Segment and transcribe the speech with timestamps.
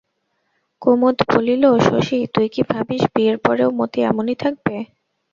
[0.81, 4.75] কুমুদ বলিল, শশী, তুই কি ভাবিস বিয়ের পরেও মতি এমনি থাকবে?